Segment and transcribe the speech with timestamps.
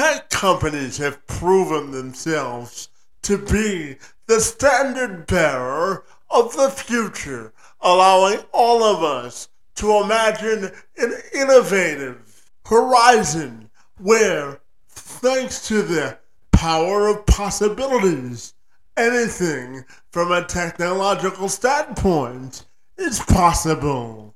[0.00, 2.88] tech companies have proven themselves
[3.20, 3.94] to be
[4.28, 7.52] the standard bearer of the future,
[7.82, 13.68] allowing all of us to imagine an innovative horizon
[13.98, 14.58] where,
[14.88, 16.16] thanks to the
[16.50, 18.54] power of possibilities,
[18.96, 22.64] anything from a technological standpoint
[22.96, 24.34] is possible.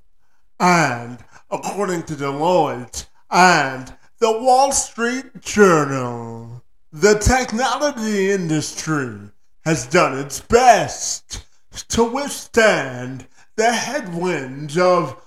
[0.61, 3.95] And according to Deloitte and
[4.25, 9.19] the Wall Street Journal, the technology industry
[9.67, 11.45] has done its best
[11.89, 15.21] to withstand the headwinds of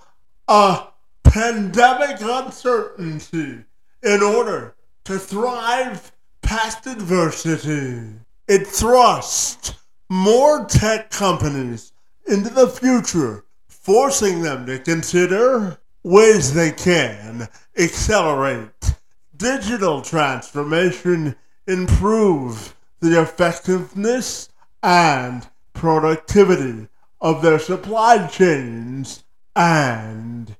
[0.48, 0.88] a
[1.24, 3.66] pandemic uncertainty
[4.02, 8.16] in order to thrive past adversity.
[8.48, 9.76] It thrust
[10.10, 11.92] more tech companies
[12.28, 15.78] into the future, forcing them to consider
[16.08, 18.96] ways they can accelerate
[19.36, 21.36] digital transformation,
[21.68, 24.48] improve the effectiveness
[24.82, 26.88] and productivity
[27.20, 30.56] of their supply chains, and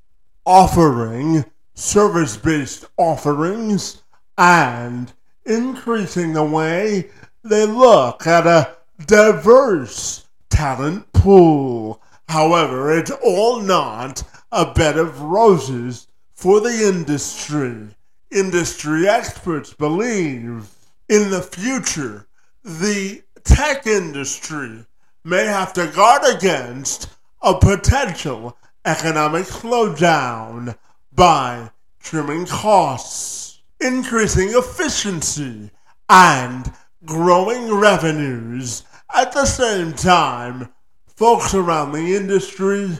[0.46, 4.04] offering service based offerings
[4.38, 5.14] and
[5.46, 7.10] increasing the way
[7.44, 8.76] they look at a
[9.06, 12.02] diverse talent pool.
[12.28, 17.88] However, it's all not a bed of roses for the industry.
[18.32, 20.70] Industry experts believe
[21.10, 22.28] in the future,
[22.64, 24.86] the tech industry
[25.24, 27.10] may have to guard against
[27.42, 30.78] a potential economic slowdown
[31.14, 35.72] by trimming costs, increasing efficiency,
[36.10, 36.74] and
[37.06, 38.84] growing revenues.
[39.14, 40.70] At the same time,
[41.08, 43.00] folks around the industry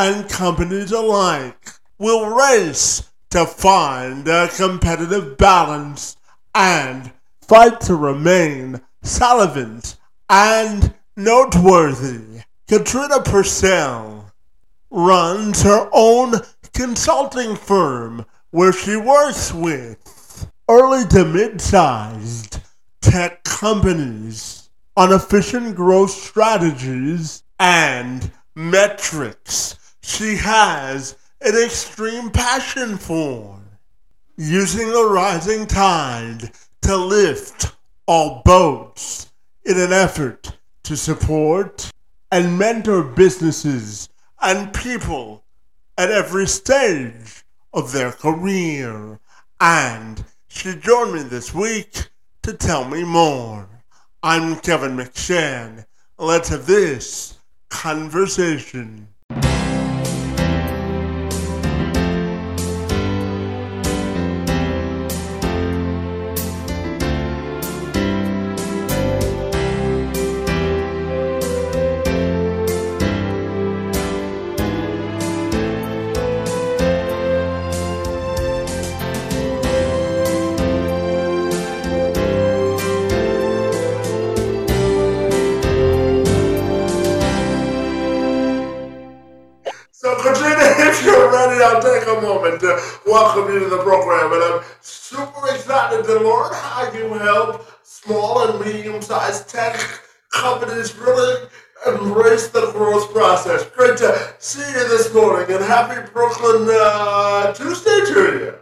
[0.00, 6.16] and companies alike will race to find a competitive balance
[6.54, 7.10] and
[7.40, 8.80] fight to remain
[9.20, 9.96] relevant
[10.30, 12.42] and noteworthy.
[12.68, 14.30] Katrina Purcell
[14.88, 16.34] runs her own
[16.72, 22.60] consulting firm where she works with early to mid sized
[23.00, 29.74] tech companies on efficient growth strategies and metrics
[30.08, 33.60] she has an extreme passion for.
[34.36, 36.50] Using a rising tide
[36.82, 37.76] to lift
[38.06, 39.30] all boats
[39.64, 41.90] in an effort to support
[42.32, 44.08] and mentor businesses
[44.40, 45.44] and people
[45.98, 49.20] at every stage of their career.
[49.60, 52.08] And she joined me this week
[52.42, 53.68] to tell me more.
[54.22, 55.84] I'm Kevin McShann.
[56.16, 59.08] Let's have this conversation.
[91.68, 94.32] I'll take a moment to welcome you to the program.
[94.32, 99.78] And I'm super excited to learn how you help small and medium sized tech
[100.32, 101.46] companies really
[101.86, 103.64] embrace the growth process.
[103.76, 108.54] Great to see you this morning and happy Brooklyn uh, Tuesday to you.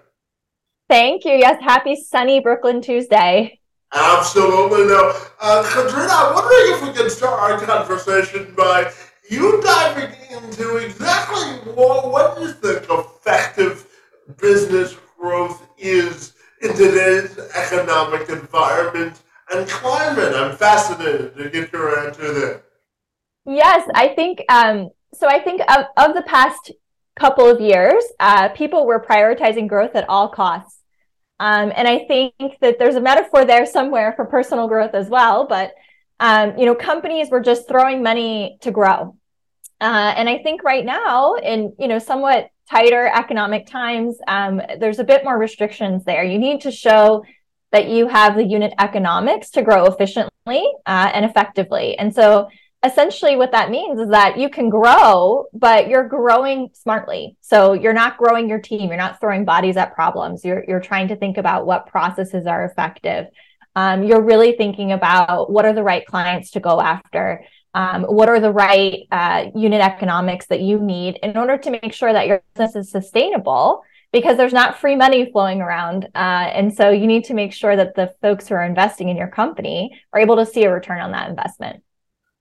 [0.89, 1.33] Thank you.
[1.33, 3.61] Yes, happy sunny Brooklyn Tuesday.
[3.95, 4.87] Absolutely.
[4.87, 5.13] No.
[5.41, 8.93] Uh, Katrina, I'm wondering if we can start our conversation by
[9.31, 13.87] you diving into exactly what, what you think effective
[14.41, 19.21] business growth is in today's economic environment
[19.51, 20.35] and climate.
[20.35, 22.63] I'm fascinated to get your answer there.
[23.45, 25.29] Yes, I think um, so.
[25.29, 26.73] I think of, of the past
[27.15, 30.81] couple of years, uh, people were prioritizing growth at all costs.
[31.39, 35.47] Um, and I think that there's a metaphor there somewhere for personal growth as well.
[35.47, 35.75] But
[36.19, 39.17] um, you know, companies were just throwing money to grow.
[39.81, 44.99] Uh, and I think right now, in you know, somewhat tighter economic times, um, there's
[44.99, 46.25] a bit more restrictions there.
[46.25, 47.25] You need to show
[47.73, 50.31] that you have the unit economics to grow efficiently
[50.87, 51.99] uh, and effectively.
[51.99, 52.49] And so,
[52.85, 57.37] essentially, what that means is that you can grow, but you're growing smartly.
[57.41, 58.89] So you're not growing your team.
[58.89, 60.45] You're not throwing bodies at problems.
[60.45, 63.27] You're you're trying to think about what processes are effective.
[63.75, 67.45] Um, you're really thinking about what are the right clients to go after
[67.77, 71.93] um, what are the right uh, unit economics that you need in order to make
[71.93, 73.83] sure that your business is sustainable
[74.13, 76.07] because there's not free money flowing around.
[76.15, 79.17] Uh, and so you need to make sure that the folks who are investing in
[79.17, 81.83] your company are able to see a return on that investment.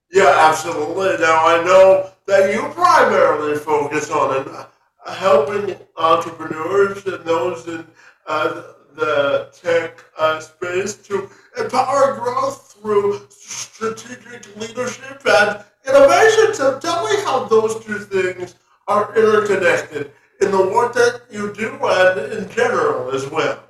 [0.10, 1.18] Yeah, absolutely.
[1.20, 4.68] Now, I know that you primarily focus on uh,
[5.14, 7.86] helping entrepreneurs and those in
[8.26, 8.62] uh,
[8.96, 14.95] the tech uh, space to empower growth through strategic leadership
[15.28, 16.54] and innovation.
[16.54, 18.56] So tell me how those two things
[18.88, 20.12] are interconnected
[20.42, 23.64] in the work that you do and in general as well.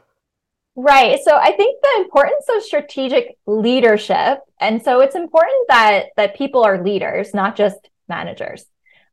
[0.76, 1.20] Right.
[1.24, 6.66] So I think the importance of strategic leadership, and so it's important that that people
[6.66, 7.78] are leaders, not just
[8.10, 8.66] managers.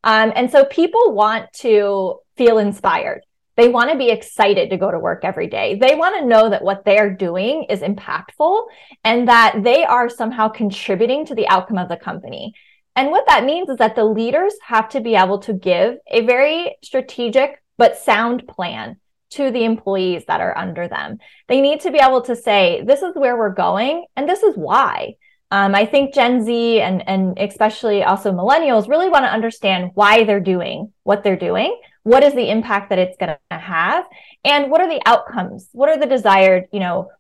[0.03, 3.23] Um, and so people want to feel inspired.
[3.56, 5.75] They want to be excited to go to work every day.
[5.75, 8.66] They want to know that what they're doing is impactful
[9.04, 12.54] and that they are somehow contributing to the outcome of the company.
[12.96, 16.25] And what that means is that the leaders have to be able to give a
[16.26, 18.96] very strategic but sound plan
[19.31, 21.19] to the employees that are under them.
[21.49, 24.56] They need to be able to say, this is where we're going and this is
[24.56, 25.14] why.
[25.50, 30.25] Um, I think Gen Z and, and especially also millennials really want to understand why
[30.25, 31.78] they're doing what they're doing.
[32.02, 34.04] What is the impact that it's going to have?
[34.44, 35.69] And what are the outcomes?
[35.72, 37.10] What are the desired, you know,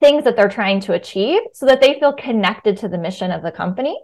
[0.00, 3.42] things that they're trying to achieve so that they feel connected to the mission of
[3.42, 3.96] the company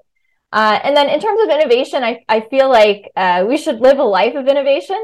[0.53, 3.99] uh, and then in terms of innovation, I, I feel like uh, we should live
[3.99, 4.97] a life of innovation.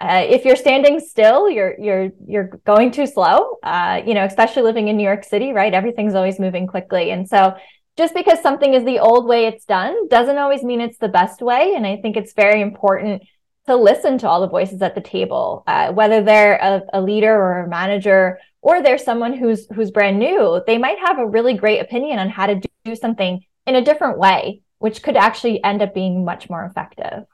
[0.00, 3.56] Uh, if you're standing still, you're you're you're going too slow.
[3.62, 5.72] Uh, you know, especially living in New York City, right?
[5.72, 7.54] Everything's always moving quickly, and so
[7.96, 11.42] just because something is the old way it's done doesn't always mean it's the best
[11.42, 11.74] way.
[11.74, 13.22] And I think it's very important
[13.68, 17.32] to listen to all the voices at the table, uh, whether they're a, a leader
[17.32, 20.62] or a manager or they're someone who's who's brand new.
[20.66, 24.18] They might have a really great opinion on how to do something in a different
[24.18, 27.26] way which could actually end up being much more effective.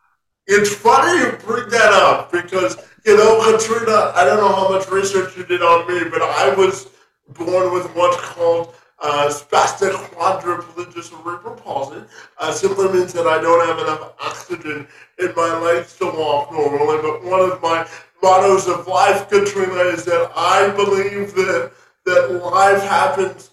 [0.47, 2.77] It's funny you bring that up because,
[3.07, 6.55] you know, Katrina, I don't know how much research you did on me, but I
[6.55, 6.89] was
[7.29, 12.03] born with what's called uh, spastic quadriplegia cerebral palsy.
[12.39, 14.87] Uh, simply means that I don't have enough oxygen
[15.19, 17.03] in my legs to walk normally.
[17.03, 17.87] But one of my
[18.23, 21.73] mottos of life, Katrina, is that I believe that
[22.07, 23.51] that life happens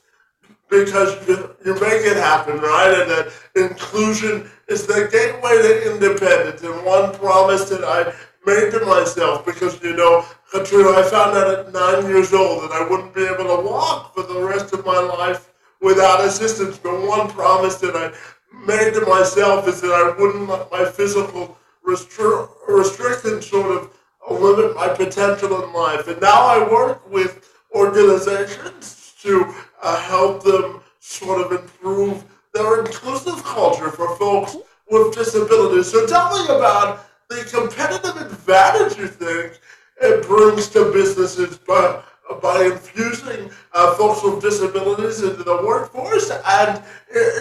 [0.70, 2.94] because you, you make it happen, right?
[3.02, 6.62] And that inclusion is the gateway to independence.
[6.64, 8.14] And one promise that I
[8.46, 12.72] made to myself, because, you know, Katrina, I found out at nine years old that
[12.72, 16.78] I wouldn't be able to walk for the rest of my life without assistance.
[16.78, 18.12] But one promise that I
[18.54, 21.58] made to myself is that I wouldn't let my physical
[21.88, 23.92] restri- restrictions sort of
[24.30, 26.08] limit my potential in life.
[26.08, 33.44] And now I work with organizations to uh, help them sort of improve their inclusive
[33.44, 34.58] culture for folks
[34.90, 35.92] with disabilities.
[35.92, 39.60] So tell me about the competitive advantage you think
[40.02, 42.04] it brings to businesses by,
[42.40, 46.84] by infusing uh, folks with disabilities into the workforce and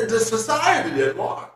[0.01, 1.49] into society at large.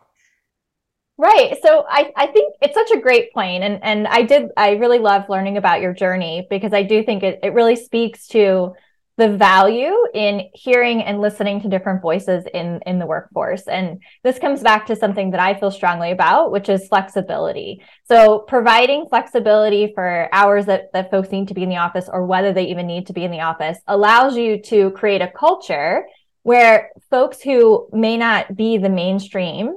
[1.17, 1.57] Right.
[1.63, 3.63] So I, I think it's such a great point.
[3.63, 7.23] And, and I did, I really love learning about your journey because I do think
[7.23, 8.75] it, it really speaks to
[9.17, 14.39] the value in hearing and listening to different voices in in the workforce and this
[14.39, 19.93] comes back to something that i feel strongly about which is flexibility so providing flexibility
[19.95, 22.87] for hours that, that folks need to be in the office or whether they even
[22.87, 26.05] need to be in the office allows you to create a culture
[26.43, 29.75] where folks who may not be the mainstream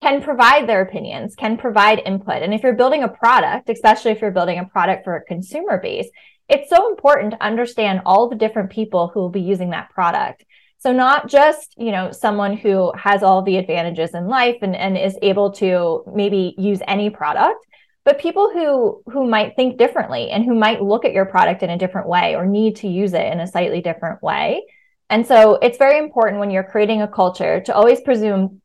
[0.00, 2.42] can provide their opinions, can provide input.
[2.42, 5.80] And if you're building a product, especially if you're building a product for a consumer
[5.80, 6.08] base,
[6.48, 10.44] it's so important to understand all the different people who will be using that product.
[10.78, 14.96] So not just, you know, someone who has all the advantages in life and, and
[14.96, 17.66] is able to maybe use any product,
[18.04, 21.70] but people who who might think differently and who might look at your product in
[21.70, 24.62] a different way or need to use it in a slightly different way.
[25.10, 28.62] And so it's very important when you're creating a culture to always presume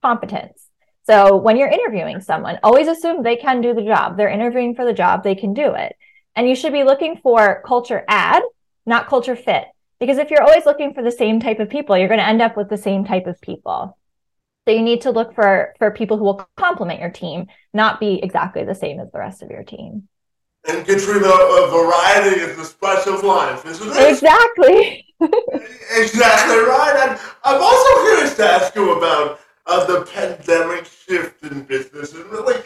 [0.00, 0.66] competence.
[1.04, 4.16] So when you're interviewing someone, always assume they can do the job.
[4.16, 5.94] They're interviewing for the job, they can do it.
[6.34, 8.42] And you should be looking for culture add,
[8.86, 9.64] not culture fit.
[10.00, 12.42] Because if you're always looking for the same type of people, you're going to end
[12.42, 13.96] up with the same type of people.
[14.66, 18.20] So you need to look for for people who will complement your team, not be
[18.22, 20.08] exactly the same as the rest of your team.
[20.68, 24.08] And Katrina, a variety is the spice of life, isn't it?
[24.08, 25.04] Exactly.
[25.20, 27.08] exactly right.
[27.08, 32.24] And I'm also curious to ask you about uh, the pandemic shift in business and
[32.26, 32.62] really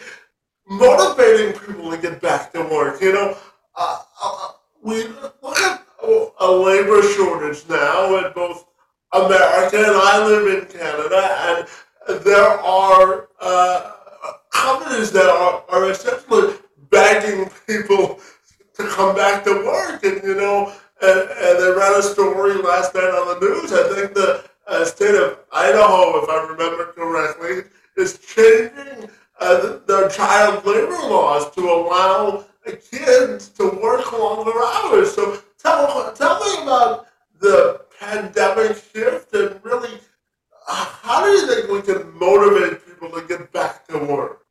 [0.67, 3.01] motivating people to get back to work.
[3.01, 3.37] You know,
[3.77, 4.47] uh, uh,
[4.81, 5.83] we look at
[6.39, 8.65] a labor shortage now in both
[9.13, 11.67] America and I live in Canada,
[12.07, 13.91] and there are uh,
[14.51, 16.55] companies that are, are essentially
[16.89, 18.19] begging people
[18.75, 20.03] to come back to work.
[20.03, 23.71] And, you know, and, and I read a story last night on the news.
[23.71, 30.09] I think the uh, state of Idaho, if I remember correctly, is changing uh, their
[30.09, 35.13] child labor laws to allow kids to work longer hours.
[35.13, 37.07] So tell, tell me about
[37.39, 39.99] the pandemic shift and really
[40.67, 44.45] uh, how do you think we can motivate people to get back to work?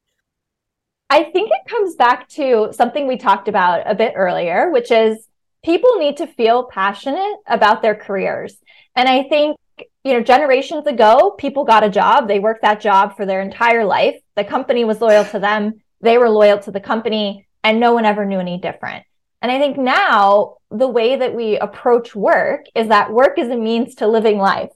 [1.08, 5.28] I think it comes back to something we talked about a bit earlier, which is
[5.64, 8.56] people need to feel passionate about their careers.
[8.96, 9.56] And I think,
[10.04, 13.84] you know, generations ago, people got a job, they worked that job for their entire
[13.84, 14.16] life.
[14.36, 18.04] The company was loyal to them, they were loyal to the company, and no one
[18.04, 19.04] ever knew any different.
[19.42, 23.56] And I think now the way that we approach work is that work is a
[23.56, 24.70] means to living life.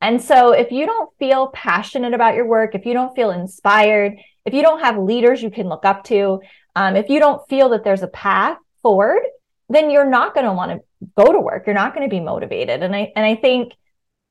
[0.00, 4.18] And so if you don't feel passionate about your work, if you don't feel inspired,
[4.44, 6.40] if you don't have leaders you can look up to,
[6.74, 9.22] um, if you don't feel that there's a path forward,
[9.68, 11.66] then you're not going to want to go to work.
[11.66, 12.82] You're not going to be motivated.
[12.82, 13.74] And I and I think,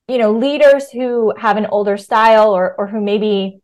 [0.09, 3.61] you know, leaders who have an older style or or who maybe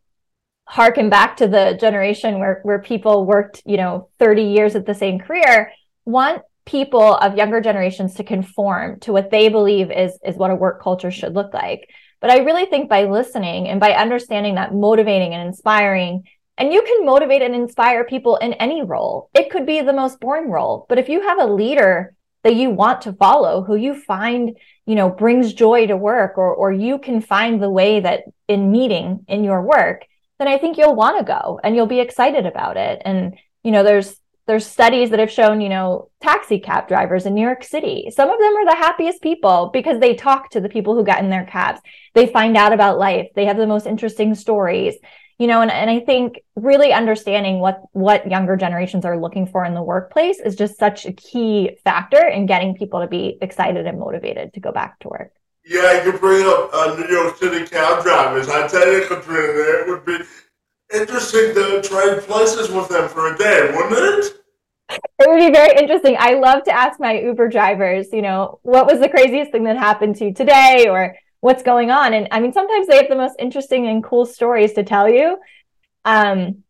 [0.70, 4.94] harken back to the generation where where people worked, you know, 30 years at the
[4.94, 5.72] same career,
[6.04, 10.54] want people of younger generations to conform to what they believe is is what a
[10.54, 11.90] work culture should look like.
[12.20, 16.22] But I really think by listening and by understanding that motivating and inspiring
[16.56, 19.30] and you can motivate and inspire people in any role.
[19.34, 22.70] It could be the most boring role, but if you have a leader that you
[22.70, 27.00] want to follow, who you find, you know, brings joy to work or or you
[27.00, 30.04] can find the way that in meeting in your work,
[30.40, 33.02] then I think you'll want to go and you'll be excited about it.
[33.04, 34.16] And you know, there's
[34.46, 38.10] there's studies that have shown, you know, taxi cab drivers in New York City.
[38.10, 41.22] Some of them are the happiest people because they talk to the people who got
[41.22, 41.80] in their cabs.
[42.14, 43.28] They find out about life.
[43.36, 44.96] They have the most interesting stories
[45.38, 49.64] you know and, and i think really understanding what what younger generations are looking for
[49.64, 53.86] in the workplace is just such a key factor in getting people to be excited
[53.86, 55.32] and motivated to go back to work
[55.70, 59.80] yeah you could bring up uh, new york city cab drivers i tell you katrina
[59.80, 60.18] it would be
[60.92, 64.40] interesting to trade places with them for a day wouldn't it
[64.90, 66.16] it would be very interesting.
[66.18, 69.76] I love to ask my Uber drivers, you know, what was the craziest thing that
[69.76, 72.14] happened to you today or what's going on.
[72.14, 75.38] And I mean, sometimes they have the most interesting and cool stories to tell you.
[76.04, 76.64] Um,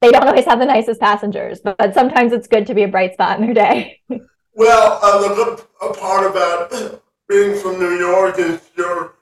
[0.00, 2.88] they don't always have the nicest passengers, but, but sometimes it's good to be a
[2.88, 4.00] bright spot in their day.
[4.54, 9.14] well, uh, the good part about being from New York is you're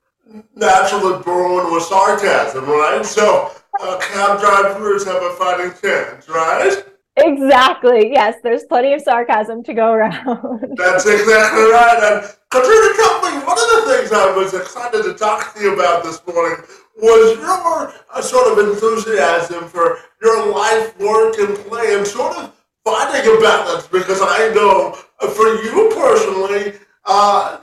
[0.55, 3.05] naturally born with sarcasm, right?
[3.05, 6.85] So uh, cab drivers have a fighting chance, right?
[7.17, 8.11] Exactly.
[8.11, 10.75] Yes, there's plenty of sarcasm to go around.
[10.77, 12.01] That's exactly right.
[12.03, 16.05] And Katrina Company, one of the things I was excited to talk to you about
[16.05, 16.65] this morning
[16.97, 22.55] was your uh, sort of enthusiasm for your life, work, and play, and sort of
[22.85, 23.87] finding a balance.
[23.87, 27.59] Because I know uh, for you personally, uh,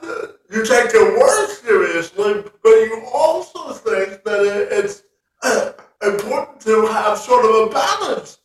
[0.51, 5.03] you take your work seriously, but you also think that it's
[5.43, 5.71] uh,
[6.03, 8.39] important to have sort of a balance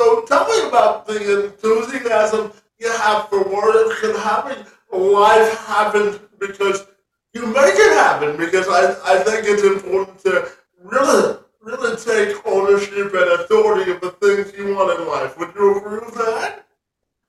[0.00, 6.86] so tell me about the enthusiasm you have for work and having life happen because
[7.34, 10.48] you make it happen because I, I think it's important to
[10.82, 15.38] really really take ownership and authority of the things you want in life.
[15.38, 16.64] Would you agree with that?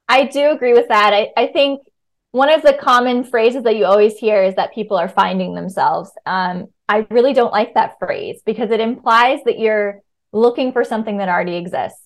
[0.07, 1.13] I do agree with that.
[1.13, 1.81] I, I think
[2.31, 6.11] one of the common phrases that you always hear is that people are finding themselves.
[6.25, 11.17] Um, I really don't like that phrase because it implies that you're looking for something
[11.17, 12.01] that already exists.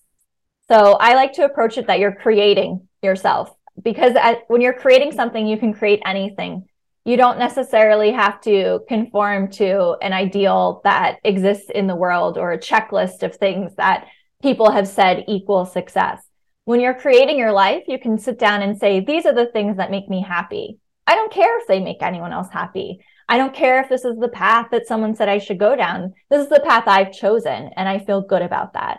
[0.68, 5.12] So I like to approach it that you're creating yourself because at, when you're creating
[5.12, 6.66] something, you can create anything.
[7.04, 12.52] You don't necessarily have to conform to an ideal that exists in the world or
[12.52, 14.08] a checklist of things that
[14.42, 16.25] people have said equal success.
[16.66, 19.78] When you're creating your life, you can sit down and say, These are the things
[19.78, 20.80] that make me happy.
[21.06, 23.00] I don't care if they make anyone else happy.
[23.30, 26.14] I don't care if this is the path that someone said I should go down.
[26.32, 28.98] This is the path I've chosen, and I feel good about that.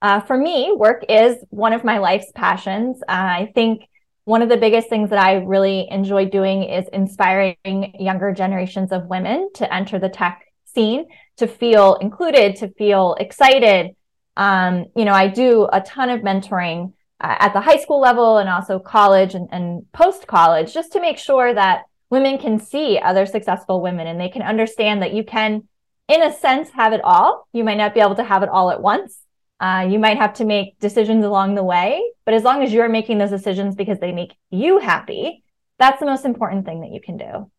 [0.00, 3.02] Uh, for me, work is one of my life's passions.
[3.02, 3.82] Uh, I think
[4.24, 7.56] one of the biggest things that I really enjoy doing is inspiring
[7.98, 11.06] younger generations of women to enter the tech scene,
[11.38, 13.96] to feel included, to feel excited.
[14.36, 18.48] Um, you know, I do a ton of mentoring at the high school level and
[18.48, 23.26] also college and, and post college, just to make sure that women can see other
[23.26, 25.66] successful women and they can understand that you can,
[26.08, 27.48] in a sense, have it all.
[27.52, 29.18] You might not be able to have it all at once
[29.60, 32.88] uh, you might have to make decisions along the way, but as long as you're
[32.88, 35.42] making those decisions because they make you happy,
[35.78, 37.50] that's the most important thing that you can do.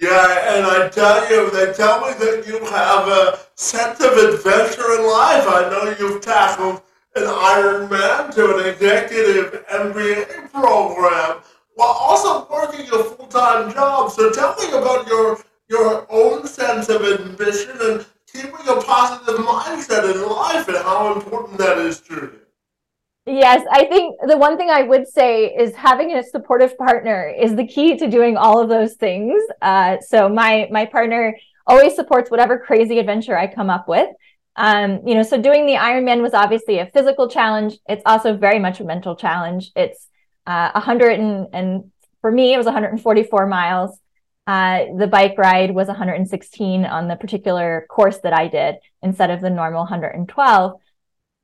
[0.00, 4.92] Yeah, and I tell you, they tell me that you have a sense of adventure
[4.92, 5.44] in life.
[5.46, 6.82] I know you've tackled
[7.16, 11.40] an Ironman to an executive MBA program
[11.74, 14.10] while also working a full time job.
[14.10, 20.12] So tell me about your your own sense of ambition and keeping a positive mindset
[20.12, 22.40] in life and how important that is to you.
[23.28, 27.56] Yes, I think the one thing I would say is having a supportive partner is
[27.56, 29.42] the key to doing all of those things.
[29.62, 34.08] Uh, so my my partner always supports whatever crazy adventure I come up with.
[34.56, 37.78] Um, you know, so doing the Ironman was obviously a physical challenge.
[37.88, 39.70] It's also very much a mental challenge.
[39.76, 40.08] It's
[40.46, 43.98] uh, 100 and, and for me it was 144 miles.
[44.46, 49.40] Uh, the bike ride was 116 on the particular course that I did instead of
[49.40, 50.80] the normal 112.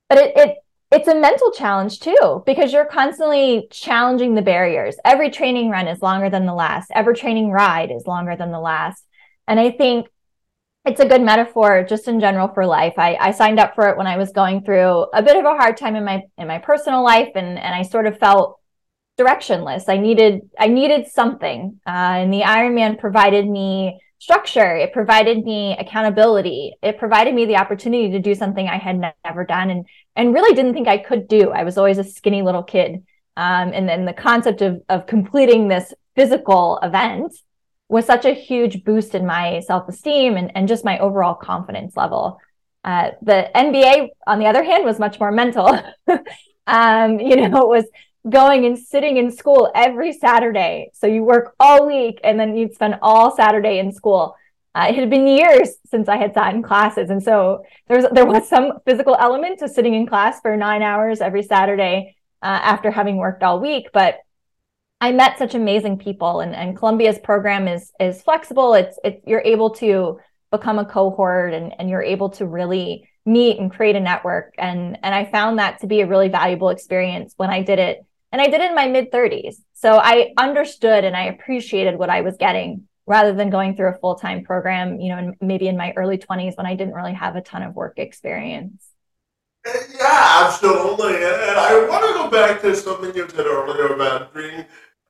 [0.09, 0.57] But it, it
[0.93, 6.03] it's a mental challenge too because you're constantly challenging the barriers every training run is
[6.03, 9.03] longer than the last every training ride is longer than the last
[9.47, 10.07] and i think
[10.85, 12.93] it's a good metaphor just in general for life.
[12.97, 15.55] I, I signed up for it when i was going through a bit of a
[15.55, 18.59] hard time in my in my personal life and and i sort of felt
[19.17, 19.83] directionless.
[19.87, 24.75] I needed i needed something uh, and the ironman provided me structure.
[24.77, 26.73] It provided me accountability.
[26.81, 29.85] It provided me the opportunity to do something i had ne- never done and
[30.15, 31.51] and really didn't think i could do.
[31.51, 33.03] I was always a skinny little kid
[33.37, 37.33] um, and then the concept of of completing this physical event
[37.93, 42.39] was such a huge boost in my self-esteem and, and just my overall confidence level
[42.83, 45.67] uh, the MBA on the other hand was much more mental
[46.67, 47.85] um, you know it was
[48.29, 50.89] going and sitting in school every Saturday.
[50.93, 54.35] So you work all week and then you'd spend all Saturday in school.
[54.75, 58.07] Uh, it had been years since I had sat in classes, and so there was
[58.11, 62.59] there was some physical element to sitting in class for nine hours every Saturday uh,
[62.63, 63.89] after having worked all week.
[63.93, 64.17] But
[65.03, 68.73] I met such amazing people, and, and Columbia's program is is flexible.
[68.73, 70.19] It's it's you're able to
[70.49, 74.53] become a cohort, and and you're able to really meet and create a network.
[74.57, 78.05] and And I found that to be a really valuable experience when I did it
[78.31, 79.55] and I did it in my mid 30s.
[79.73, 83.99] So I understood and I appreciated what I was getting rather than going through a
[83.99, 87.13] full time program, you know, in, maybe in my early 20s when I didn't really
[87.13, 88.87] have a ton of work experience.
[89.65, 91.15] Yeah, absolutely.
[91.15, 94.65] And I want to go back to something you said earlier about being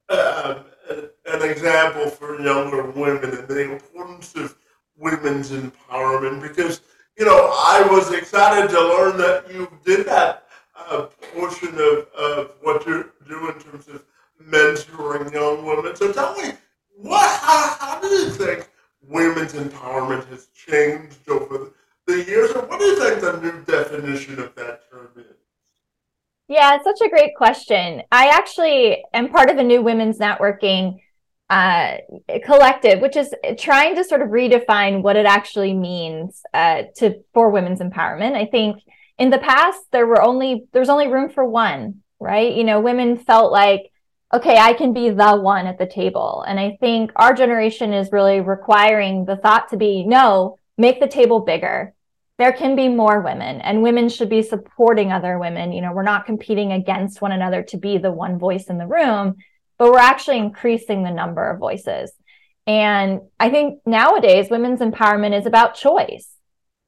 [0.10, 0.63] uh,
[1.26, 4.56] an example for younger women and the importance of
[4.98, 6.82] women's empowerment because,
[7.18, 10.44] you know, I was excited to learn that you did that
[10.89, 14.04] a portion of, of what you do in terms of
[14.42, 15.96] mentoring young women.
[15.96, 16.52] So tell me,
[16.96, 18.70] what how, how do you think
[19.08, 21.72] women's empowerment has changed over
[22.06, 25.33] the years, and what do you think the new definition of that term is?
[26.48, 28.04] Yeah, it's such a great question.
[28.12, 31.00] I actually am part of a new women's networking
[31.50, 31.98] uh,
[32.44, 37.50] collective, which is trying to sort of redefine what it actually means uh, to for
[37.50, 38.36] women's empowerment.
[38.36, 38.78] I think
[39.18, 43.18] in the past there were only there's only room for one right you know women
[43.18, 43.92] felt like
[44.34, 48.12] okay i can be the one at the table and i think our generation is
[48.12, 51.94] really requiring the thought to be no make the table bigger
[52.44, 56.04] there can be more women and women should be supporting other women you know we're
[56.04, 59.36] not competing against one another to be the one voice in the room
[59.78, 62.12] but we're actually increasing the number of voices
[62.68, 66.34] and i think nowadays women's empowerment is about choice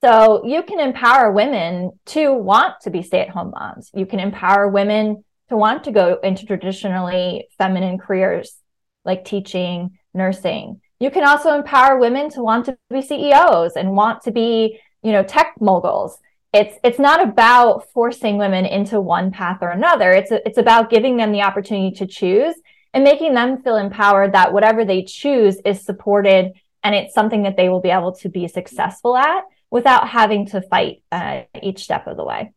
[0.06, 3.90] so you can empower women to want to be stay at home moms.
[3.94, 8.56] You can empower women to want to go into traditionally feminine careers
[9.04, 10.82] like teaching, nursing.
[11.00, 15.12] You can also empower women to want to be CEOs and want to be, you
[15.12, 16.18] know, tech moguls.
[16.52, 20.12] It's it's not about forcing women into one path or another.
[20.12, 22.56] It's a, it's about giving them the opportunity to choose
[22.94, 27.58] and making them feel empowered that whatever they choose is supported and it's something that
[27.58, 32.08] they will be able to be successful at without having to fight uh, each step
[32.08, 32.54] of the way.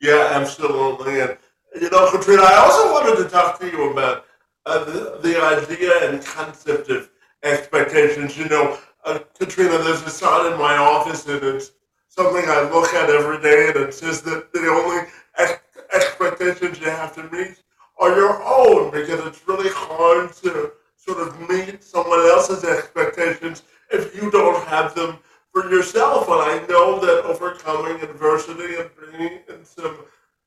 [0.00, 1.20] Yeah, absolutely.
[1.20, 1.38] And,
[1.80, 4.24] you know, Katrina, I also wanted to talk to you about
[4.66, 7.10] uh, the, the idea and concept of
[7.42, 8.36] expectations.
[8.36, 11.72] You know, uh, Katrina, there's a sign in my office, and it's
[12.16, 15.60] something I look at every day, and it says that the only ex-
[15.92, 17.62] expectations you have to meet
[17.98, 24.14] are your own because it's really hard to sort of meet someone else's expectations if
[24.14, 25.18] you don't have them
[25.52, 26.26] for yourself.
[26.28, 29.98] And I know that overcoming adversity and being in some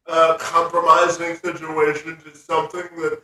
[0.07, 3.21] uh, compromising situations is something that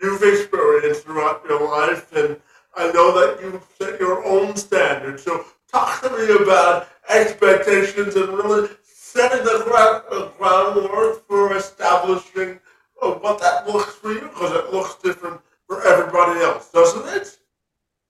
[0.00, 2.12] you've experienced throughout your life.
[2.14, 2.36] And
[2.76, 5.24] I know that you've set your own standards.
[5.24, 12.60] So talk to me about expectations and really setting the ground, uh, groundwork for establishing
[13.02, 17.38] uh, what that looks for you because it looks different for everybody else, doesn't it?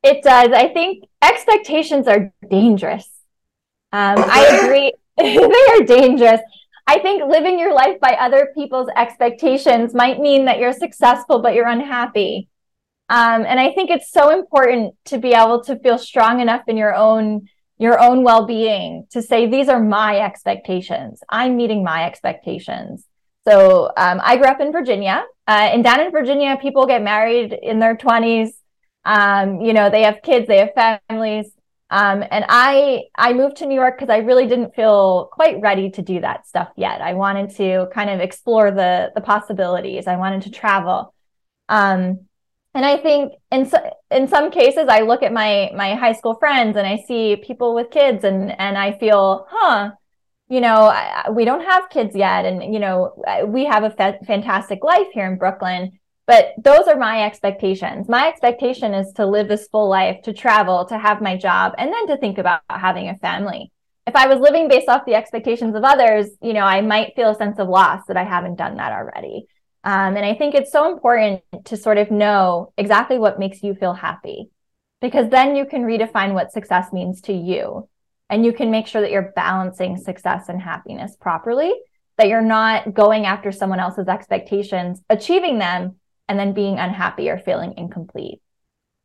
[0.02, 0.50] It does.
[0.52, 3.08] I think expectations are dangerous.
[3.92, 4.92] Um, I agree.
[5.16, 6.40] they are dangerous.
[6.86, 11.54] I think living your life by other people's expectations might mean that you're successful, but
[11.54, 12.49] you're unhappy.
[13.10, 16.76] Um, and I think it's so important to be able to feel strong enough in
[16.76, 21.22] your own your own well-being to say these are my expectations.
[21.30, 23.06] I'm meeting my expectations.
[23.48, 27.54] So um, I grew up in Virginia, uh, and down in Virginia, people get married
[27.54, 28.50] in their 20s.
[29.06, 31.50] Um, you know, they have kids, they have families.
[31.88, 35.90] Um, and I I moved to New York because I really didn't feel quite ready
[35.90, 37.00] to do that stuff yet.
[37.00, 40.06] I wanted to kind of explore the the possibilities.
[40.06, 41.12] I wanted to travel.
[41.68, 42.26] Um,
[42.74, 43.78] and I think in so,
[44.10, 47.74] in some cases, I look at my my high school friends and I see people
[47.74, 49.90] with kids, and and I feel, huh,
[50.48, 54.18] you know, I, we don't have kids yet, and you know, we have a fa-
[54.26, 55.98] fantastic life here in Brooklyn
[56.30, 58.08] but those are my expectations.
[58.08, 61.92] My expectation is to live this full life, to travel, to have my job, and
[61.92, 63.72] then to think about having a family.
[64.06, 67.30] If I was living based off the expectations of others, you know, I might feel
[67.30, 69.48] a sense of loss that I haven't done that already.
[69.82, 73.74] Um, and I think it's so important to sort of know exactly what makes you
[73.74, 74.50] feel happy,
[75.00, 77.88] because then you can redefine what success means to you.
[78.28, 81.72] And you can make sure that you're balancing success and happiness properly,
[82.16, 85.96] that you're not going after someone else's expectations, achieving them,
[86.28, 88.40] and then being unhappy or feeling incomplete?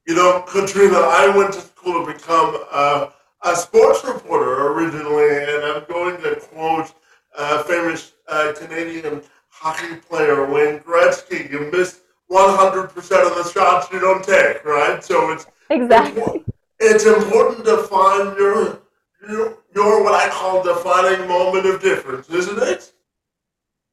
[0.05, 3.11] You know, Katrina, I went to school to become a,
[3.43, 6.93] a sports reporter originally, and I'm going to quote
[7.35, 9.23] a famous uh, Canadian
[9.57, 11.49] hockey player, Wayne Gretzky.
[11.51, 15.03] You miss 100% of the shots you don't take, right?
[15.03, 16.43] So it's exactly.
[16.79, 18.81] It's, it's important to find your,
[19.27, 22.91] your, your what I call defining moment of difference, isn't it?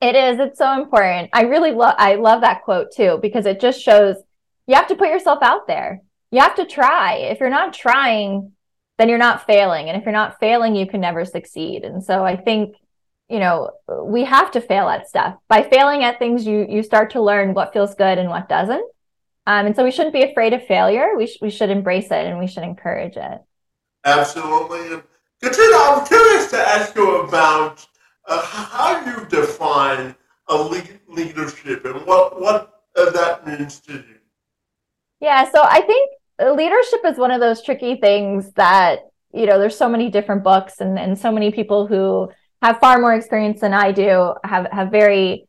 [0.01, 0.41] It is.
[0.41, 1.31] It's so important.
[1.33, 4.17] I really love I love that quote too because it just shows
[4.67, 6.03] you have to put yourself out there.
[6.33, 7.15] You have to try.
[7.15, 8.53] If you're not trying,
[8.99, 9.89] then you're not failing.
[9.89, 11.85] And if you're not failing, you can never succeed.
[11.85, 12.77] And so I think,
[13.33, 13.71] you know,
[14.05, 15.37] we have to fail at stuff.
[15.49, 18.87] By failing at things, you you start to learn what feels good and what doesn't.
[19.47, 21.17] Um, and so we shouldn't be afraid of failure.
[21.17, 23.41] We, sh- we should embrace it and we should encourage it.
[24.05, 25.03] Absolutely.
[25.43, 27.85] Katrina, I'm curious to ask you about
[28.29, 30.15] uh, how you define
[30.49, 30.57] a
[31.09, 34.19] leadership and what what uh, that means to you.
[35.21, 36.11] Yeah, so I think
[36.55, 39.01] leadership is one of those tricky things that
[39.33, 42.31] you know there's so many different books and and so many people who
[42.63, 45.49] have far more experience than I do have have very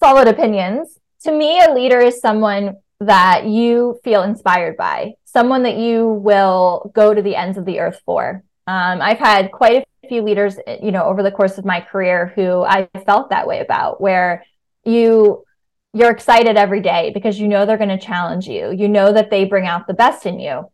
[0.00, 0.98] solid opinions.
[1.24, 6.90] To me, a leader is someone that you feel inspired by, someone that you will
[6.94, 8.42] go to the ends of the earth for.
[8.66, 12.32] Um, I've had quite a few leaders, you know, over the course of my career
[12.34, 14.44] who I felt that way about, where
[14.84, 15.44] you
[15.92, 18.70] you're excited every day because you know they're going to challenge you.
[18.70, 20.70] You know that they bring out the best in you.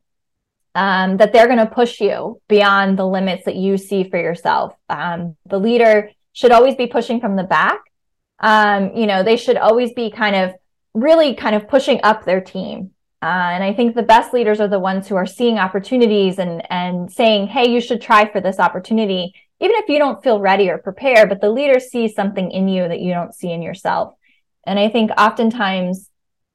[0.74, 4.74] Um, that they're going to push you beyond the limits that you see for yourself.
[4.88, 7.80] Um, the leader should always be pushing from the back.
[8.40, 10.54] Um, you know, they should always be kind of
[10.94, 12.92] really kind of pushing up their team.
[13.22, 16.60] Uh, and I think the best leaders are the ones who are seeing opportunities and
[16.72, 20.68] and saying, "Hey, you should try for this opportunity," even if you don't feel ready
[20.68, 21.28] or prepared.
[21.28, 24.14] But the leader sees something in you that you don't see in yourself.
[24.66, 26.10] And I think oftentimes,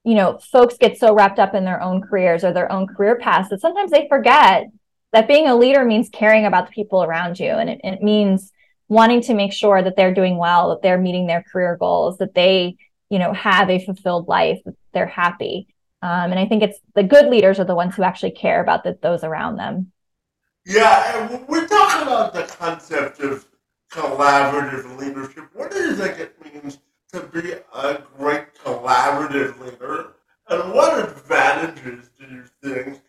[0.07, 3.17] you know, folks get so wrapped up in their own careers or their own career
[3.17, 4.67] paths that sometimes they forget
[5.11, 8.53] that being a leader means caring about the people around you, and it, it means
[8.87, 12.33] wanting to make sure that they're doing well, that they're meeting their career goals, that
[12.33, 12.77] they,
[13.09, 15.67] you know, have a fulfilled life, that they're happy.
[16.01, 18.85] Um, and I think it's the good leaders are the ones who actually care about
[18.85, 19.91] the, those around them.
[20.65, 23.45] Yeah, we're talking about the concept of
[23.91, 25.49] collaborative leadership.
[25.53, 26.79] What think it means
[27.21, 30.13] to be a great collaborative leader?
[30.49, 33.01] And what advantages do you think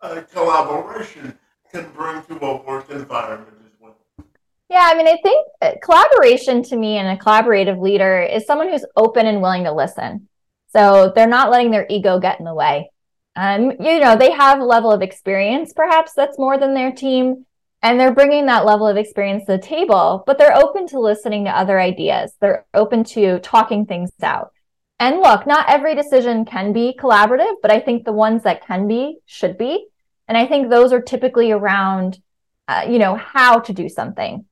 [0.00, 1.38] uh, collaboration
[1.70, 3.96] can bring to a work environment as well?
[4.68, 8.70] Yeah, I mean, I think uh, collaboration to me and a collaborative leader is someone
[8.70, 10.28] who's open and willing to listen.
[10.72, 12.90] So they're not letting their ego get in the way.
[13.36, 17.46] Um, you know, they have a level of experience, perhaps that's more than their team,
[17.84, 21.44] and they're bringing that level of experience to the table, but they're open to listening
[21.44, 22.32] to other ideas.
[22.40, 24.52] They're open to talking things out.
[24.98, 28.88] And look, not every decision can be collaborative, but I think the ones that can
[28.88, 29.86] be should be.
[30.26, 32.20] And I think those are typically around,
[32.68, 34.46] uh, you know, how to do something.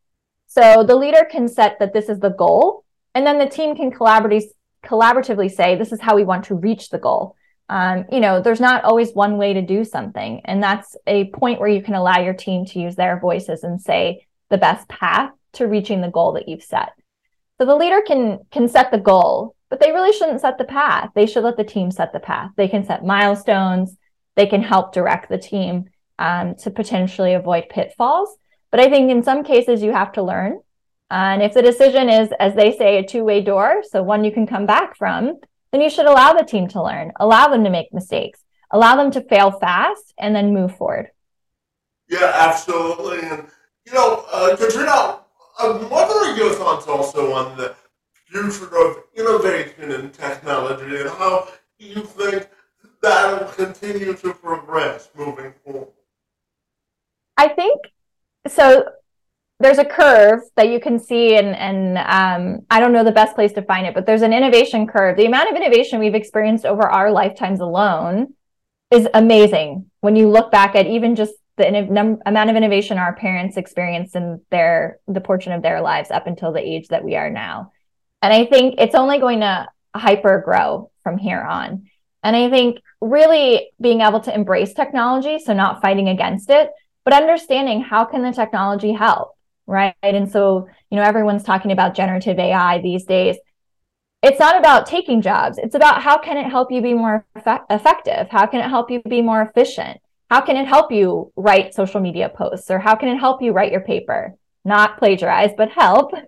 [0.46, 3.90] So the leader can set that this is the goal, and then the team can
[3.90, 4.44] collaborate
[4.84, 7.36] collaboratively say this is how we want to reach the goal
[7.72, 11.58] um, you know there's not always one way to do something and that's a point
[11.58, 15.30] where you can allow your team to use their voices and say the best path
[15.54, 16.90] to reaching the goal that you've set.
[17.58, 21.08] So the leader can can set the goal but they really shouldn't set the path.
[21.14, 22.50] They should let the team set the path.
[22.58, 23.96] They can set milestones.
[24.36, 25.86] They can help direct the team
[26.18, 28.36] um, to potentially avoid pitfalls.
[28.70, 30.60] But i think in some cases you have to learn.
[31.10, 34.30] And if the decision is, as they say, a two way door, so one you
[34.30, 35.40] can come back from,
[35.72, 39.10] then you should allow the team to learn, allow them to make mistakes, allow them
[39.10, 41.10] to fail fast, and then move forward.
[42.08, 43.26] Yeah, absolutely.
[43.28, 43.46] And,
[43.86, 45.20] you know, uh, Katrina,
[45.58, 47.74] I'm wondering your thoughts also on the
[48.26, 52.48] future of innovation and technology and how you think
[53.02, 55.88] that will continue to progress moving forward.
[57.36, 57.80] I think
[58.48, 58.84] so
[59.62, 63.34] there's a curve that you can see and and um, i don't know the best
[63.34, 65.16] place to find it but there's an innovation curve.
[65.16, 68.34] The amount of innovation we've experienced over our lifetimes alone
[68.90, 73.14] is amazing when you look back at even just the in- amount of innovation our
[73.14, 77.14] parents experienced in their the portion of their lives up until the age that we
[77.16, 77.72] are now.
[78.20, 81.86] And i think it's only going to hyper grow from here on.
[82.22, 86.70] And i think really being able to embrace technology so not fighting against it
[87.04, 89.94] but understanding how can the technology help right?
[90.02, 93.36] And so you know everyone's talking about generative ai these days.
[94.22, 95.58] It's not about taking jobs.
[95.58, 98.28] It's about how can it help you be more effect- effective?
[98.30, 100.00] How can it help you be more efficient?
[100.30, 102.70] How can it help you write social media posts?
[102.70, 104.34] Or how can it help you write your paper?
[104.64, 106.12] Not plagiarize but help.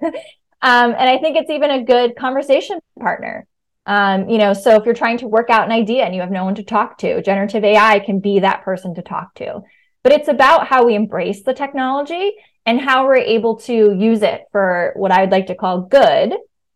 [0.65, 3.47] Um, and i think it's even a good conversation partner.
[3.85, 6.31] Um, you know so if you're trying to work out an idea and you have
[6.31, 9.61] no one to talk to generative ai can be that person to talk to.
[10.03, 12.33] But it's about how we embrace the technology
[12.67, 16.33] and how we're able to use it for what I would like to call good,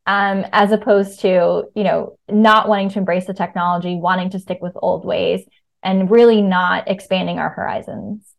[0.07, 4.59] um, as opposed to, you know, not wanting to embrace the technology, wanting to stick
[4.61, 5.43] with old ways,
[5.83, 8.35] and really not expanding our horizons.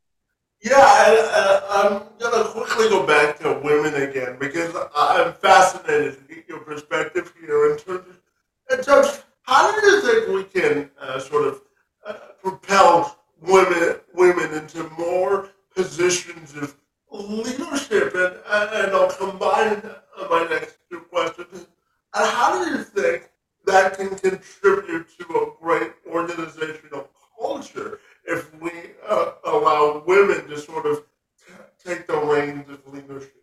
[0.61, 6.35] Yeah, I, I'm going to quickly go back to women again because I'm fascinated to
[6.35, 10.61] get your perspective here in terms of, in terms of how do you think we
[10.61, 11.61] can uh, sort of
[12.05, 16.75] uh, propel women women into more positions of
[17.11, 19.81] leadership, and, and I'll combine
[20.29, 21.67] my next two questions.
[22.13, 23.29] And how do you think
[23.65, 27.09] that can contribute to a great organizational
[27.39, 28.71] culture if we
[29.07, 31.03] uh, allow women to sort of
[31.39, 33.35] t- take the reins of leadership?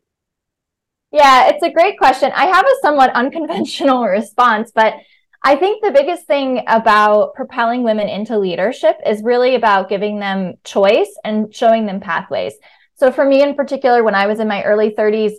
[1.13, 2.33] Yeah, it's a great question.
[2.35, 4.95] I have a somewhat unconventional response, but
[5.43, 10.55] I think the biggest thing about propelling women into leadership is really about giving them
[10.65, 12.55] choice and showing them pathways.
[12.95, 15.33] So, for me in particular, when I was in my early 30s,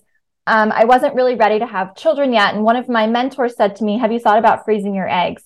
[0.45, 2.53] um, I wasn't really ready to have children yet.
[2.53, 5.43] And one of my mentors said to me, Have you thought about freezing your eggs?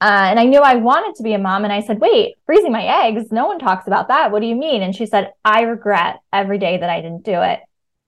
[0.00, 1.64] Uh, and I knew I wanted to be a mom.
[1.64, 3.32] And I said, Wait, freezing my eggs?
[3.32, 4.30] No one talks about that.
[4.30, 4.82] What do you mean?
[4.82, 7.60] And she said, I regret every day that I didn't do it.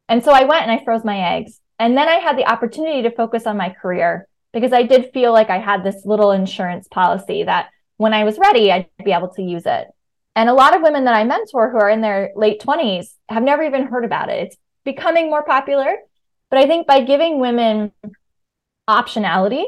[0.09, 1.61] And so I went and I froze my eggs.
[1.79, 5.33] And then I had the opportunity to focus on my career because I did feel
[5.33, 9.29] like I had this little insurance policy that when I was ready, I'd be able
[9.35, 9.89] to use it.
[10.35, 13.43] And a lot of women that I mentor who are in their late 20s have
[13.43, 14.47] never even heard about it.
[14.47, 15.97] It's becoming more popular.
[16.51, 17.93] But I think by giving women
[18.89, 19.65] optionality,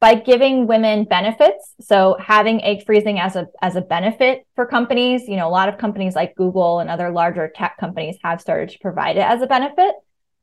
[0.00, 5.26] by giving women benefits, so having egg freezing as a as a benefit for companies,
[5.26, 8.70] you know, a lot of companies like Google and other larger tech companies have started
[8.70, 9.94] to provide it as a benefit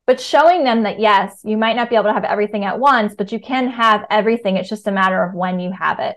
[0.08, 3.16] but showing them that yes, you might not be able to have everything at once,
[3.18, 4.58] but you can have everything.
[4.58, 6.16] It's just a matter of when you have it.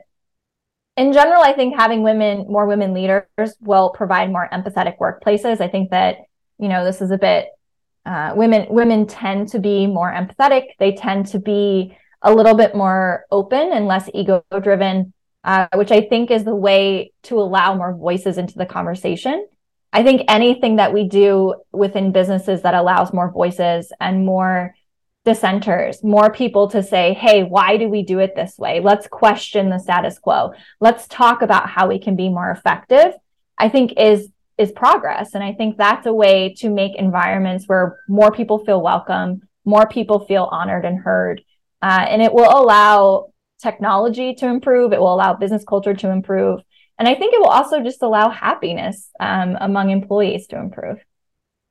[0.96, 3.24] In general, I think having women, more women leaders
[3.60, 5.60] will provide more empathetic workplaces.
[5.60, 6.16] I think that,
[6.58, 7.48] you know, this is a bit
[8.08, 10.68] uh, women women tend to be more empathetic.
[10.78, 15.12] They tend to be a little bit more open and less ego driven,
[15.44, 19.46] uh, which I think is the way to allow more voices into the conversation.
[19.92, 24.74] I think anything that we do within businesses that allows more voices and more
[25.24, 28.80] dissenters, more people to say, hey, why do we do it this way?
[28.80, 30.52] Let's question the status quo.
[30.80, 33.14] Let's talk about how we can be more effective.
[33.58, 35.34] I think is is progress.
[35.34, 39.86] And I think that's a way to make environments where more people feel welcome, more
[39.86, 41.42] people feel honored and heard.
[41.80, 44.92] Uh, and it will allow technology to improve.
[44.92, 46.60] It will allow business culture to improve.
[46.98, 50.98] And I think it will also just allow happiness um, among employees to improve.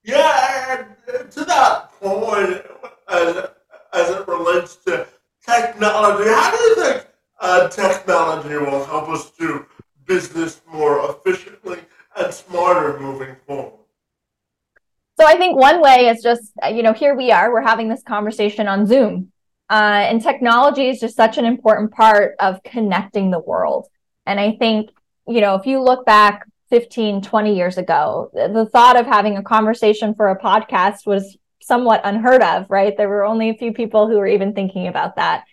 [0.04, 0.86] Yeah,
[1.32, 2.64] to that point,
[3.10, 3.50] as,
[3.94, 5.06] as it relates to
[5.46, 7.08] technology, how do you think
[7.42, 9.66] uh, technology will help us do
[10.06, 11.80] business more efficiently
[12.16, 13.74] and smarter moving forward?
[15.20, 18.04] So I think one way is just, you know, here we are, we're having this
[18.04, 19.32] conversation on Zoom.
[19.70, 23.88] Uh, and technology is just such an important part of connecting the world.
[24.26, 24.92] And I think
[25.28, 29.44] you know, if you look back 15, 20 years ago, the thought of having a
[29.44, 32.96] conversation for a podcast was somewhat unheard of, right?
[32.96, 35.44] There were only a few people who were even thinking about that.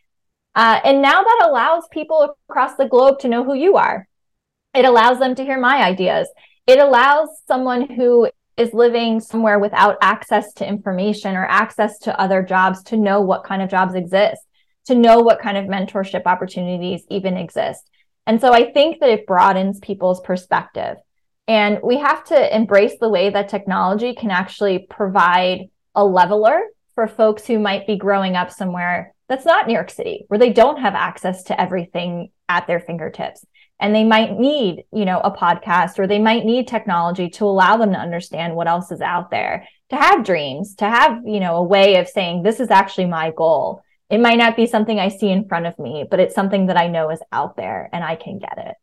[0.54, 4.06] Uh, and now that allows people across the globe to know who you are.
[4.74, 6.28] It allows them to hear my ideas.
[6.66, 12.42] It allows someone who is living somewhere without access to information or access to other
[12.42, 14.40] jobs to know what kind of jobs exist,
[14.86, 17.90] to know what kind of mentorship opportunities even exist.
[18.26, 20.96] And so I think that it broadens people's perspective.
[21.46, 26.62] And we have to embrace the way that technology can actually provide a leveler
[26.94, 30.52] for folks who might be growing up somewhere that's not New York City, where they
[30.52, 33.44] don't have access to everything at their fingertips.
[33.80, 37.76] And they might need, you know, a podcast or they might need technology to allow
[37.76, 41.56] them to understand what else is out there, to have dreams, to have, you know,
[41.56, 43.82] a way of saying, this is actually my goal.
[44.10, 46.76] It might not be something I see in front of me, but it's something that
[46.76, 48.74] I know is out there and I can get it.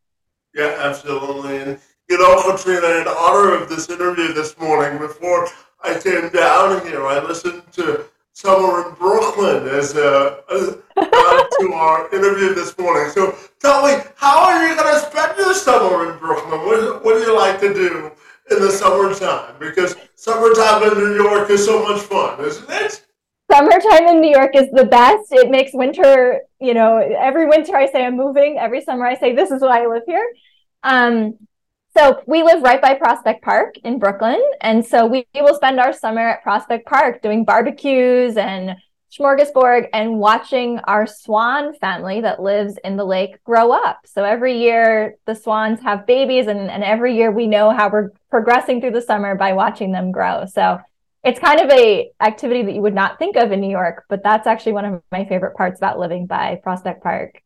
[0.54, 1.58] Yeah, absolutely.
[1.58, 1.80] And,
[2.10, 5.48] you know, Katrina, in honor of this interview this morning, before
[5.84, 12.14] I came down here, I listened to summer in Brooklyn as a, uh, to our
[12.14, 13.12] interview this morning.
[13.12, 16.62] So tell me, how are you going to spend your summer in Brooklyn?
[16.62, 18.12] What, what do you like to do
[18.50, 19.56] in the summertime?
[19.60, 23.06] Because summertime in New York is so much fun, isn't it?
[23.52, 25.32] Summertime in New York is the best.
[25.32, 28.58] It makes winter, you know, every winter I say I'm moving.
[28.58, 30.26] Every summer I say this is why I live here.
[30.84, 31.38] Um,
[31.96, 34.42] so we live right by Prospect Park in Brooklyn.
[34.62, 38.78] And so we, we will spend our summer at Prospect Park doing barbecues and
[39.12, 44.00] Smorgasburg and watching our swan family that lives in the lake grow up.
[44.06, 48.12] So every year the swans have babies and, and every year we know how we're
[48.30, 50.46] progressing through the summer by watching them grow.
[50.46, 50.80] So
[51.24, 54.24] it's kind of a activity that you would not think of in New York, but
[54.24, 57.42] that's actually one of my favorite parts about living by Prospect Park.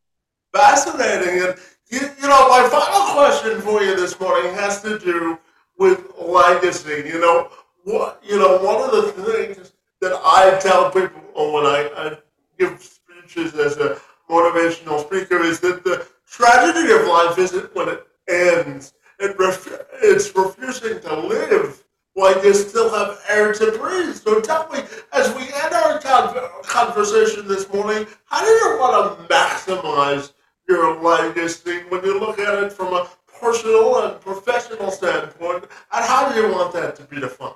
[0.53, 1.43] Fascinating.
[1.43, 1.55] And
[1.89, 5.37] you, you know, my final question for you this morning has to do
[5.77, 7.03] with legacy.
[7.05, 7.49] You know,
[7.83, 12.17] what you know, one of the things that I tell people when I, I
[12.57, 18.07] give speeches as a motivational speaker is that the tragedy of life isn't when it
[18.29, 18.93] ends.
[19.19, 21.84] It ref- it's refusing to live
[22.15, 24.15] while you still have air to breathe.
[24.15, 24.79] So tell me,
[25.13, 25.99] as we end our
[26.63, 30.31] conversation this morning, how do you want to maximize
[30.67, 33.07] your legacy when you look at it from a
[33.39, 37.53] personal and professional standpoint, and how do you want that to be defined?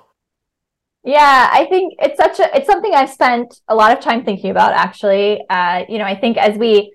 [1.02, 4.50] Yeah, I think it's such a it's something I've spent a lot of time thinking
[4.50, 5.42] about actually.
[5.48, 6.92] Uh, you know, I think as we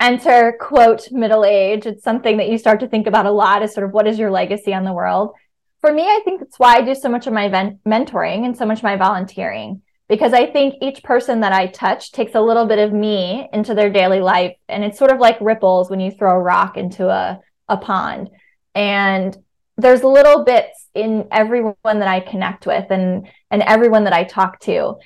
[0.00, 3.74] enter quote middle age, it's something that you start to think about a lot is
[3.74, 5.34] sort of what is your legacy on the world.
[5.80, 7.48] For me, I think that's why I do so much of my
[7.86, 12.12] mentoring and so much of my volunteering because I think each person that I touch
[12.12, 14.56] takes a little bit of me into their daily life.
[14.68, 18.30] And it's sort of like ripples when you throw a rock into a, a pond.
[18.74, 19.36] And
[19.76, 24.60] there's little bits in everyone that I connect with and, and everyone that I talk
[24.60, 24.96] to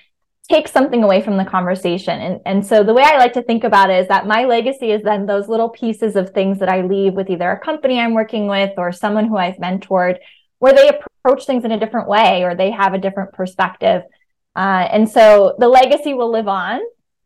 [0.48, 2.20] take something away from the conversation.
[2.20, 4.90] And, and so the way I like to think about it is that my legacy
[4.90, 8.14] is then those little pieces of things that I leave with either a company I'm
[8.14, 10.16] working with or someone who I've mentored
[10.62, 14.02] where they approach things in a different way or they have a different perspective
[14.54, 16.80] uh, and so the legacy will live on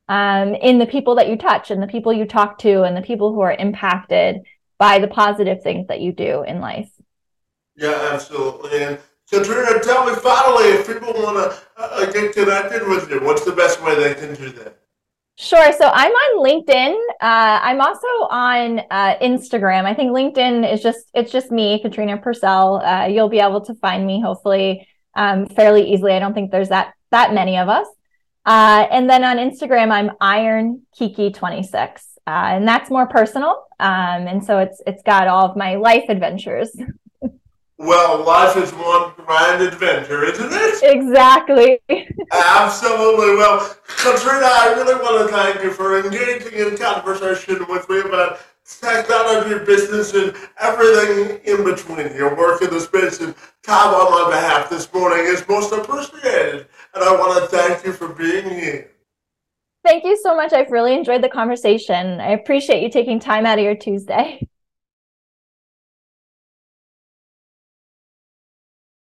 [0.09, 3.03] um, in the people that you touch and the people you talk to and the
[3.03, 4.43] people who are impacted
[4.79, 6.91] by the positive things that you do in life.
[7.77, 8.83] Yeah, absolutely.
[8.83, 8.99] And
[9.31, 13.53] Katrina, tell me finally, if people want to uh, get connected with you, what's the
[13.53, 14.79] best way they can do that?
[15.39, 15.71] Sure.
[15.73, 16.95] So I'm on LinkedIn.
[17.21, 19.85] Uh, I'm also on uh, Instagram.
[19.85, 22.77] I think LinkedIn is just it's just me, Katrina Purcell.
[22.83, 26.13] Uh, you'll be able to find me hopefully um, fairly easily.
[26.13, 27.87] I don't think there's that that many of us.
[28.47, 33.67] Uh, and then on Instagram, I'm Iron Kiki 26, uh, and that's more personal.
[33.79, 36.75] Um, and so it's it's got all of my life adventures.
[37.79, 40.83] Well, life is one grand adventure, isn't it?
[40.83, 41.81] Exactly.
[42.33, 43.37] Absolutely.
[43.37, 48.41] Well, Katrina, I really want to thank you for engaging in conversation with me about
[48.65, 52.17] technology, business, and everything in between.
[52.17, 56.67] Your work in the space and time on my behalf this morning is most appreciated
[56.97, 58.91] and I want to thank you for being here.
[59.85, 60.53] Thank you so much.
[60.53, 62.21] I've really enjoyed the conversation.
[62.21, 64.47] I appreciate you taking time out of your Tuesday.